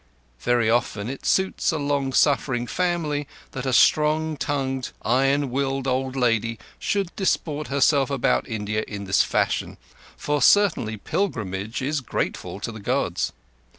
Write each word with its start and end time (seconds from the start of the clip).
Very 0.39 0.67
often 0.67 1.11
it 1.11 1.27
suits 1.27 1.71
a 1.71 1.77
longsuffering 1.77 2.65
family 2.65 3.27
that 3.51 3.67
a 3.67 3.71
strong 3.71 4.35
tongued, 4.35 4.89
iron 5.03 5.51
willed 5.51 5.85
old 5.87 6.15
lady 6.15 6.57
should 6.79 7.15
disport 7.15 7.67
herself 7.67 8.09
about 8.09 8.47
India 8.49 8.83
in 8.87 9.03
this 9.03 9.21
fashion; 9.21 9.77
for 10.17 10.41
certainly 10.41 10.97
pilgrimage 10.97 11.83
is 11.83 12.01
grateful 12.01 12.59
to 12.61 12.71
the 12.71 12.79
Gods. 12.79 13.31